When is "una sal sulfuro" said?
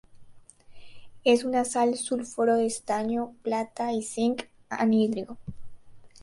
1.43-2.55